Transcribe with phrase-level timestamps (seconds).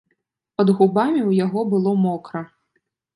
[0.61, 2.41] Пад губамі ў яго было мокра.